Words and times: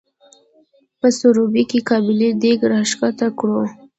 په 0.99 1.07
سروبي 1.17 1.63
کې 1.69 1.79
قابلي 1.89 2.29
دیګ 2.41 2.59
راښکته 2.71 3.27
کړو. 3.39 3.61